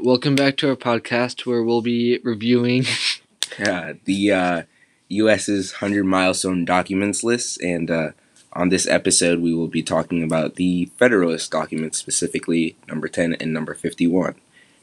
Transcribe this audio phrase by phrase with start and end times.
[0.00, 2.84] Welcome back to our podcast where we'll be reviewing
[3.58, 4.62] uh, the uh,
[5.08, 7.60] U.S.'s 100 milestone documents list.
[7.60, 8.10] And uh,
[8.52, 13.52] on this episode, we will be talking about the Federalist documents, specifically number 10 and
[13.52, 14.36] number 51,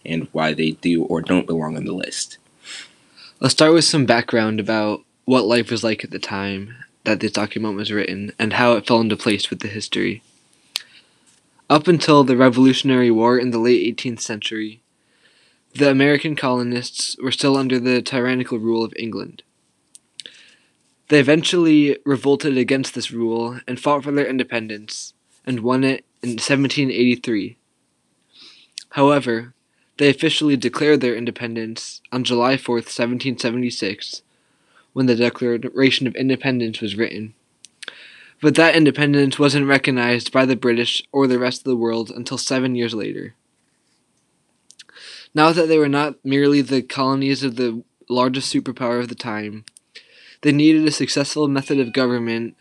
[0.05, 2.37] and why they do or don't belong on the list.
[3.39, 7.31] Let's start with some background about what life was like at the time that this
[7.31, 10.23] document was written and how it fell into place with the history.
[11.69, 14.81] Up until the Revolutionary War in the late 18th century,
[15.75, 19.43] the American colonists were still under the tyrannical rule of England.
[21.09, 25.13] They eventually revolted against this rule and fought for their independence
[25.45, 27.57] and won it in 1783.
[28.91, 29.53] However,
[29.97, 34.21] they officially declared their independence on July 4th, 1776,
[34.93, 37.33] when the Declaration of Independence was written.
[38.41, 42.37] But that independence wasn't recognized by the British or the rest of the world until
[42.37, 43.35] seven years later.
[45.35, 49.65] Now that they were not merely the colonies of the largest superpower of the time,
[50.41, 52.55] they needed a successful method of government.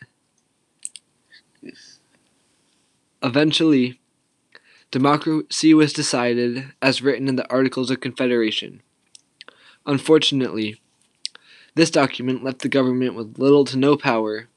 [3.23, 4.01] Eventually,
[4.91, 8.83] democracy was decided as written in the Articles of Confederation.
[9.87, 10.81] Unfortunately,
[11.77, 14.49] this document left the government with little to no power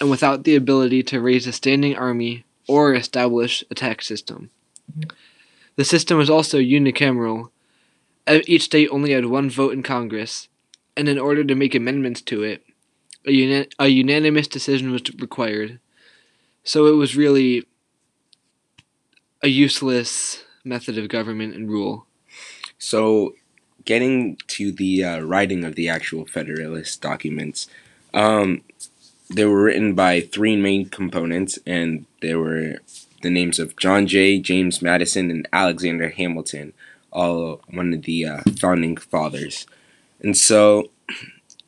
[0.00, 4.50] and without the ability to raise a standing army or establish a tax system.
[4.90, 5.10] Mm-hmm.
[5.76, 7.50] The system was also unicameral,
[8.28, 10.48] each state only had one vote in Congress,
[10.96, 12.64] and in order to make amendments to it,
[13.26, 15.78] a, uni- a unanimous decision was required.
[16.62, 17.66] So it was really
[19.42, 22.06] a useless method of government and rule.
[22.78, 23.34] So,
[23.84, 27.68] getting to the uh, writing of the actual Federalist documents,
[28.14, 28.62] um,
[29.28, 32.76] they were written by three main components, and they were
[33.22, 36.72] the names of John Jay, James Madison, and Alexander Hamilton
[37.14, 39.66] all one of the uh, founding fathers.
[40.20, 40.90] And so,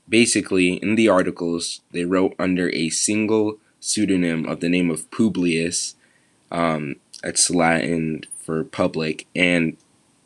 [0.09, 5.95] basically, in the articles, they wrote under a single pseudonym of the name of Publius.
[6.51, 9.27] Um, that's Latin for public.
[9.35, 9.77] And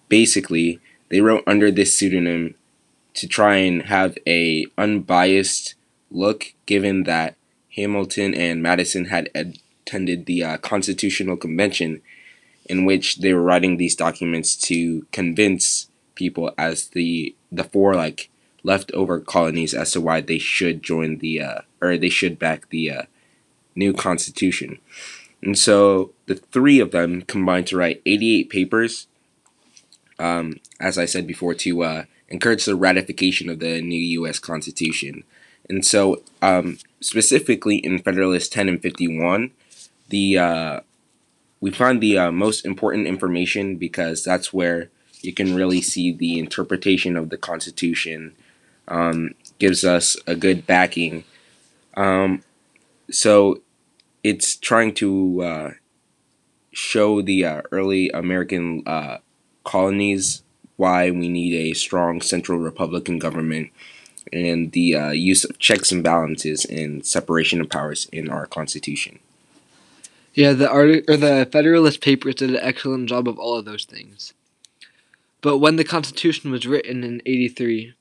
[0.09, 2.55] basically, they wrote under this pseudonym
[3.15, 5.75] to try and have a unbiased
[6.11, 7.37] look, given that
[7.77, 12.03] Hamilton and Madison had attended the uh, Constitutional Convention
[12.71, 18.31] in which they were writing these documents to convince people as the the four like
[18.63, 22.91] leftover colonies as to why they should join the uh, or they should back the
[22.91, 23.03] uh,
[23.75, 24.79] new constitution.
[25.43, 29.07] And so the three of them combined to write 88 papers,
[30.19, 34.39] um, as I said before, to uh, encourage the ratification of the new U.S.
[34.39, 35.25] Constitution.
[35.69, 39.51] And so, um, specifically in Federalist 10 and 51,
[40.11, 40.81] the uh,
[41.61, 44.91] we find the uh, most important information because that's where
[45.21, 48.35] you can really see the interpretation of the Constitution.
[48.89, 51.23] Um, gives us a good backing.
[51.97, 52.43] Um,
[53.11, 53.61] so
[54.25, 55.71] it's trying to uh,
[56.73, 59.19] show the uh, early American uh,
[59.65, 60.43] colonies
[60.77, 63.71] why we need a strong central Republican government
[64.33, 69.19] and the uh, use of checks and balances and separation of powers in our Constitution.
[70.33, 73.85] Yeah, the art or the Federalist Papers did an excellent job of all of those
[73.85, 74.33] things.
[75.41, 77.95] But when the Constitution was written in 83,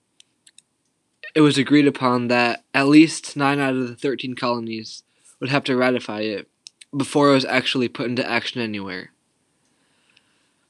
[1.34, 5.04] it was agreed upon that at least 9 out of the 13 colonies
[5.40, 6.48] would have to ratify it
[6.96, 9.12] before it was actually put into action anywhere.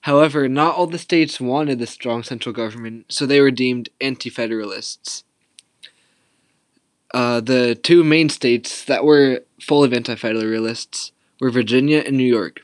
[0.02, 4.30] However, not all the states wanted a strong central government, so they were deemed anti
[4.30, 5.24] federalists.
[7.14, 12.23] Uh, the two main states that were full of anti federalists were Virginia and New
[12.23, 12.61] York.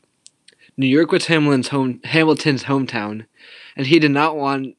[0.76, 3.26] New York was Hamilton's home Hamilton's hometown,
[3.76, 4.76] and he did not want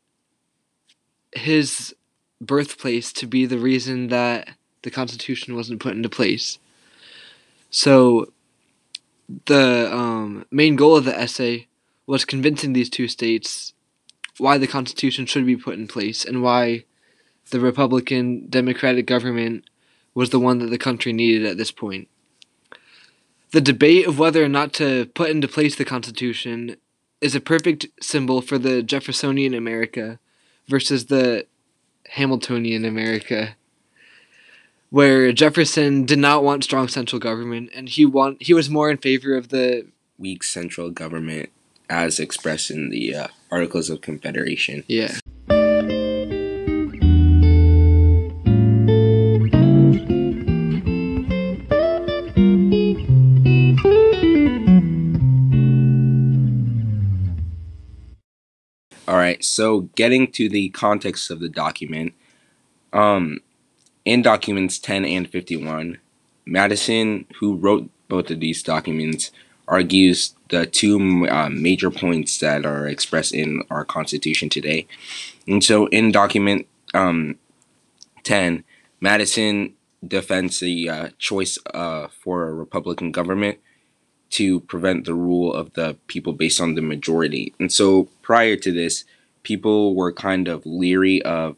[1.31, 1.95] his
[2.39, 4.49] birthplace to be the reason that
[4.83, 6.59] the Constitution wasn't put into place.
[7.71, 8.31] So
[9.45, 11.67] the um, main goal of the essay
[12.05, 13.73] was convincing these two states
[14.37, 16.85] why the Constitution should be put in place and why
[17.49, 19.69] the Republican Democratic government
[20.13, 22.07] was the one that the country needed at this point
[23.51, 26.77] the debate of whether or not to put into place the Constitution
[27.21, 30.19] is a perfect symbol for the Jeffersonian America
[30.67, 31.45] versus the
[32.09, 33.55] Hamiltonian America,
[34.89, 38.97] where Jefferson did not want strong central government, and he want he was more in
[38.97, 41.49] favor of the weak central government
[41.89, 44.83] as expressed in the uh, Articles of Confederation.
[44.87, 45.17] Yeah.
[59.57, 62.13] So, getting to the context of the document,
[62.93, 63.39] um,
[64.05, 65.97] in documents 10 and 51,
[66.45, 69.31] Madison, who wrote both of these documents,
[69.67, 74.85] argues the two uh, major points that are expressed in our Constitution today.
[75.47, 77.39] And so, in document um,
[78.25, 78.63] 10,
[79.01, 79.73] Madison
[80.07, 83.57] defends the uh, choice uh, for a Republican government
[84.29, 87.55] to prevent the rule of the people based on the majority.
[87.59, 89.03] And so, prior to this,
[89.47, 91.55] people were kind of leery of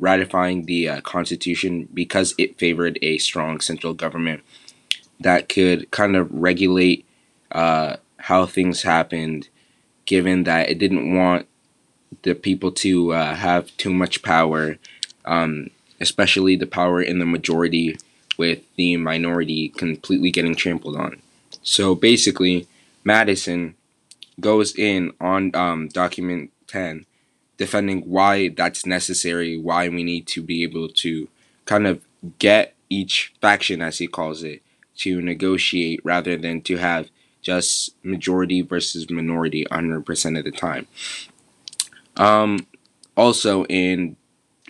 [0.00, 4.42] ratifying the uh, Constitution because it favored a strong central government
[5.20, 7.06] that could kind of regulate
[7.52, 9.48] uh, how things happened,
[10.06, 11.46] given that it didn't want
[12.22, 14.78] the people to uh, have too much power,
[15.24, 15.70] um,
[16.00, 17.96] especially the power in the majority,
[18.38, 21.20] with the minority completely getting trampled on.
[21.62, 22.66] So basically,
[23.04, 23.74] Madison
[24.40, 27.06] goes in on um, document 10
[27.60, 31.28] defending why that's necessary, why we need to be able to
[31.66, 32.00] kind of
[32.38, 34.62] get each faction, as he calls it,
[34.96, 37.10] to negotiate rather than to have
[37.42, 40.86] just majority versus minority 100% of the time.
[42.16, 42.66] Um,
[43.14, 44.16] also, in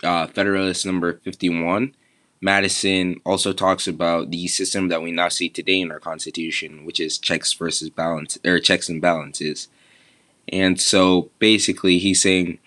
[0.03, 1.95] uh, Federalist number 51,
[2.41, 6.99] Madison also talks about the system that we now see today in our Constitution, which
[6.99, 9.69] is checks versus balance or checks and balances.
[10.49, 12.59] And so basically, he's saying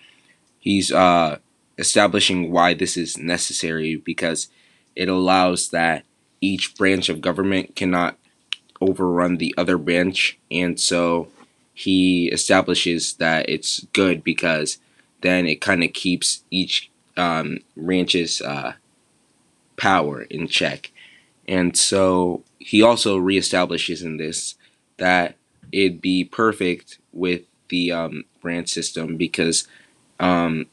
[0.59, 1.37] he's uh,
[1.77, 4.49] establishing why this is necessary because
[4.95, 6.05] it allows that
[6.41, 8.17] each branch of government cannot
[8.81, 11.27] overrun the other branch, and so
[11.73, 14.77] he establishes that it's good because
[15.21, 18.73] then it kind of keeps each um, branch's uh,
[19.77, 20.91] power in check.
[21.47, 24.55] And so he also reestablishes in this
[24.97, 25.35] that
[25.71, 29.67] it'd be perfect with the um, branch system because
[30.19, 30.65] um,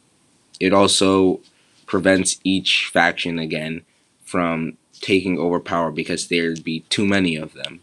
[0.61, 1.41] it also
[1.87, 3.83] prevents each faction again
[4.25, 7.81] from taking over power because there'd be too many of them.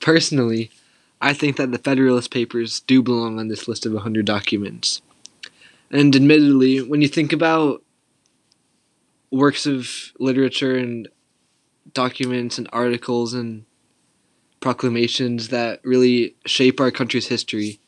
[0.00, 0.70] Personally,
[1.24, 5.00] I think that the Federalist Papers do belong on this list of 100 documents.
[5.90, 7.82] And admittedly, when you think about
[9.30, 11.08] works of literature and
[11.94, 13.64] documents and articles and
[14.60, 17.80] proclamations that really shape our country's history,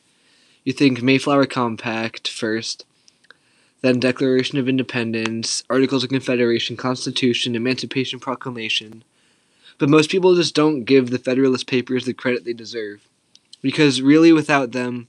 [0.65, 2.87] you think Mayflower Compact first,
[3.83, 9.05] then Declaration of Independence, Articles of Confederation, Constitution, Emancipation Proclamation.
[9.77, 13.07] But most people just don't give the Federalist Papers the credit they deserve.
[13.63, 15.09] Because really, without them,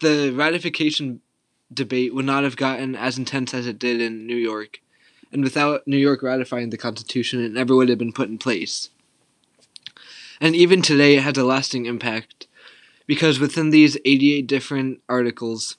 [0.00, 1.20] the ratification
[1.72, 4.80] debate would not have gotten as intense as it did in New York.
[5.32, 8.90] And without New York ratifying the Constitution, it never would have been put in place.
[10.40, 12.46] And even today, it has a lasting impact
[13.06, 15.76] because within these 88 different articles,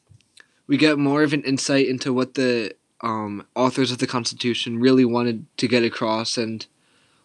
[0.65, 5.05] we get more of an insight into what the um, authors of the Constitution really
[5.05, 6.65] wanted to get across and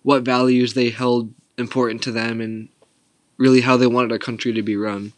[0.02, 2.68] what values they held important to them and
[3.42, 5.12] really how they wanted a country to be run.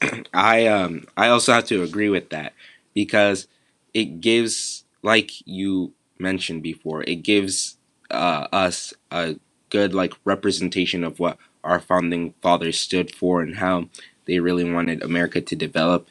[0.34, 2.52] I um I also have to agree with that
[2.92, 3.48] because
[3.94, 7.78] it gives like you mentioned before it gives
[8.10, 9.36] uh, us a
[9.70, 13.88] good like representation of what our founding fathers stood for and how
[14.26, 16.08] they really wanted America to develop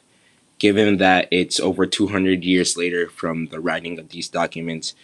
[0.58, 4.94] given that it's over 200 years later from the writing of these documents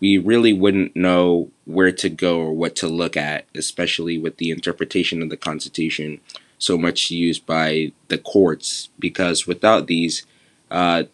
[0.00, 4.50] we really wouldn't know where to go or what to look at especially with the
[4.50, 6.20] interpretation of the constitution
[6.58, 10.26] so much used by the courts because without these,
[10.70, 11.04] uh,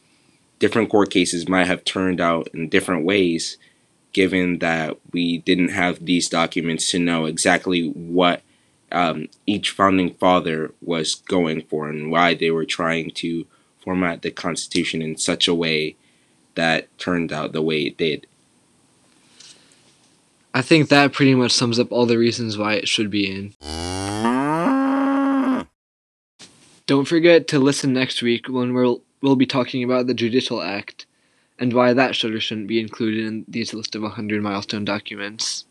[0.59, 3.57] different court cases might have turned out in different ways
[4.13, 8.41] given that we didn't have these documents to know exactly what
[8.91, 13.47] um, each founding father was going for and why they were trying to
[13.79, 15.97] format the Constitution in such a way
[16.55, 18.27] that turned out the way it did.
[20.57, 23.53] I think that pretty much sums up all the reasons why it should be in.
[26.87, 31.05] Don't forget to listen next week when we'll we'll be talking about the Judicial Act
[31.59, 35.67] and why that should or shouldn't be included in these list of 100 milestone documents.